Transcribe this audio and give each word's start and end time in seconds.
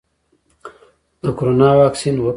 د 1.21 1.23
کرونا 1.37 1.69
واکسین 1.79 2.15
وکړم؟ 2.17 2.29